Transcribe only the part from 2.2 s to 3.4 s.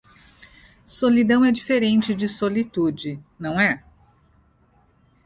solitude,